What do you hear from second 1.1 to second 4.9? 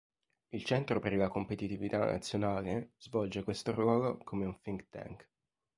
la competitività nazionale svolge questo ruolo come un think